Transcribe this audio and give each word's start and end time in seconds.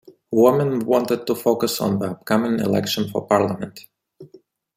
Wammen 0.33 0.79
wanted 0.87 1.27
to 1.27 1.35
focus 1.35 1.79
on 1.79 1.99
the 1.99 2.07
upcoming 2.09 2.57
election 2.59 3.07
for 3.09 3.27
Parliament. 3.27 3.85